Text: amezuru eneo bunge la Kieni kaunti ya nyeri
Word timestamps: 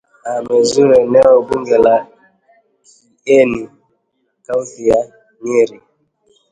amezuru 0.35 0.91
eneo 1.03 1.33
bunge 1.47 1.77
la 1.85 1.95
Kieni 3.23 3.61
kaunti 4.45 4.81
ya 4.89 4.99
nyeri 5.45 5.77